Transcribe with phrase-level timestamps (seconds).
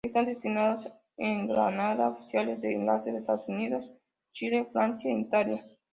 [0.03, 3.91] Están destinados en Granada oficiales de enlace de Estados Unidos,
[4.33, 5.63] Chile, Francia e Italia.